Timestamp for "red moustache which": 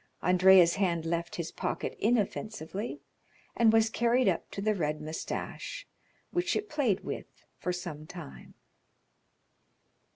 4.73-6.55